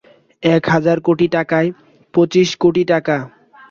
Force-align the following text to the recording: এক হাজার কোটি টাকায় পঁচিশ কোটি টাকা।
এক 0.43 0.63
হাজার 0.69 0.97
কোটি 0.99 1.27
টাকায় 1.27 1.69
পঁচিশ 2.13 2.49
কোটি 2.61 2.83
টাকা। 2.85 3.17